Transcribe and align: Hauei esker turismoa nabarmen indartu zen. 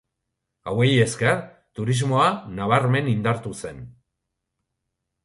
Hauei 0.69 0.85
esker 1.01 1.35
turismoa 1.79 2.25
nabarmen 2.61 3.11
indartu 3.13 3.53
zen. 3.65 3.85